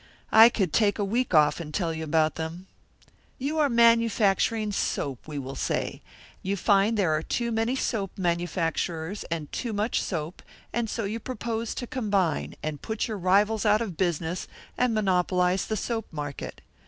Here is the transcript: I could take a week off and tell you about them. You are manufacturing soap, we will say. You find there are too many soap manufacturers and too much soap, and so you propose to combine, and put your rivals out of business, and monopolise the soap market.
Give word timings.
I 0.31 0.49
could 0.49 0.73
take 0.73 0.97
a 0.97 1.05
week 1.05 1.35
off 1.35 1.59
and 1.59 1.71
tell 1.71 1.93
you 1.93 2.03
about 2.03 2.33
them. 2.33 2.65
You 3.37 3.59
are 3.59 3.69
manufacturing 3.69 4.71
soap, 4.71 5.27
we 5.27 5.37
will 5.37 5.53
say. 5.53 6.01
You 6.41 6.57
find 6.57 6.97
there 6.97 7.13
are 7.15 7.21
too 7.21 7.51
many 7.51 7.75
soap 7.75 8.17
manufacturers 8.17 9.25
and 9.25 9.51
too 9.51 9.73
much 9.73 10.01
soap, 10.01 10.41
and 10.73 10.89
so 10.89 11.03
you 11.03 11.19
propose 11.19 11.75
to 11.75 11.85
combine, 11.85 12.55
and 12.63 12.81
put 12.81 13.07
your 13.07 13.19
rivals 13.19 13.63
out 13.63 13.79
of 13.79 13.95
business, 13.95 14.47
and 14.75 14.95
monopolise 14.95 15.65
the 15.67 15.77
soap 15.77 16.07
market. 16.11 16.61